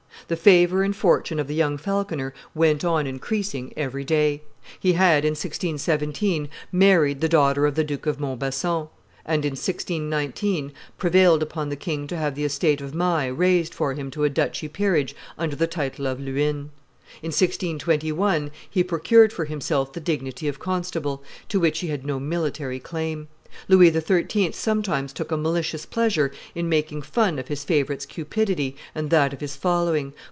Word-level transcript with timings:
The 0.27 0.37
favor 0.37 0.81
and 0.81 0.95
fortune 0.95 1.41
of 1.41 1.47
the 1.47 1.55
young 1.55 1.77
falconer 1.77 2.33
went 2.55 2.85
on 2.85 3.05
increasing 3.05 3.73
every 3.75 4.05
day. 4.05 4.43
He 4.79 4.93
had, 4.93 5.25
in 5.25 5.31
1617, 5.31 6.47
married 6.71 7.19
the 7.19 7.27
daughter 7.27 7.65
of 7.65 7.75
the 7.75 7.83
Duke 7.83 8.05
of 8.05 8.17
Montbazon, 8.17 8.87
and, 9.25 9.43
in 9.43 9.51
1619, 9.53 10.71
prevailed 10.97 11.43
upon 11.43 11.67
the 11.67 11.75
king 11.75 12.07
to 12.07 12.15
have 12.15 12.35
the 12.35 12.45
estate 12.45 12.79
of 12.79 12.95
Maille 12.95 13.33
raised 13.33 13.73
for 13.73 13.93
him 13.93 14.09
to 14.11 14.23
a 14.23 14.29
duchy 14.29 14.69
peerage 14.69 15.17
under 15.37 15.57
the 15.57 15.67
title 15.67 16.07
of 16.07 16.17
Luynes. 16.21 16.69
In 17.21 17.31
1621 17.33 18.51
he 18.69 18.85
procured 18.85 19.33
for 19.33 19.43
himself 19.43 19.91
the 19.91 19.99
dignity 19.99 20.47
of 20.47 20.59
constable, 20.59 21.21
to 21.49 21.59
which 21.59 21.79
he 21.79 21.89
had 21.89 22.05
no 22.05 22.21
military 22.21 22.79
claim. 22.79 23.27
Louis 23.67 23.91
XIII. 23.91 24.53
sometimes 24.53 25.11
took 25.11 25.29
a 25.29 25.35
malicious 25.35 25.85
pleasure 25.85 26.31
in 26.55 26.69
making 26.69 27.01
fun 27.01 27.37
of 27.37 27.49
his 27.49 27.65
favorite's 27.65 28.05
cupidity 28.05 28.77
and 28.95 29.09
that 29.09 29.33
of 29.33 29.41
his 29.41 29.57
following. 29.57 30.13